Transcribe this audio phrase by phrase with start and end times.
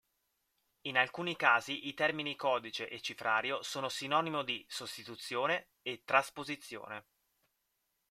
[0.87, 7.05] In alcuni casi i termini codice e cifrario sono sinonimo di "sostituzione" e "trasposizione".